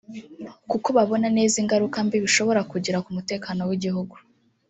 [0.69, 4.15] kuko babona neza ingaruka mbi bishobora kugira ku mutekano w’igihugu